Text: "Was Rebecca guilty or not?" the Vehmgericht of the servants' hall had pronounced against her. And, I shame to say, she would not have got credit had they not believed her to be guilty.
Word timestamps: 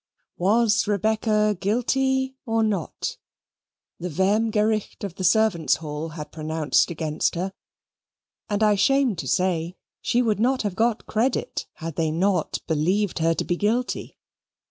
"Was 0.39 0.87
Rebecca 0.87 1.55
guilty 1.59 2.35
or 2.47 2.63
not?" 2.63 3.17
the 3.99 4.09
Vehmgericht 4.09 5.03
of 5.03 5.13
the 5.13 5.23
servants' 5.23 5.75
hall 5.75 6.09
had 6.17 6.31
pronounced 6.31 6.89
against 6.89 7.35
her. 7.35 7.53
And, 8.49 8.63
I 8.63 8.73
shame 8.73 9.15
to 9.17 9.27
say, 9.27 9.75
she 10.01 10.23
would 10.23 10.39
not 10.39 10.63
have 10.63 10.75
got 10.75 11.05
credit 11.05 11.67
had 11.73 11.97
they 11.97 12.09
not 12.09 12.63
believed 12.65 13.19
her 13.19 13.35
to 13.35 13.45
be 13.45 13.55
guilty. 13.57 14.17